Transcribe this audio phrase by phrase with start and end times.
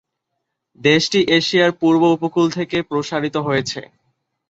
[0.79, 3.81] দেশটি এশিয়ার পূর্ব উপকূল থেকে প্রসারিত হয়েছে।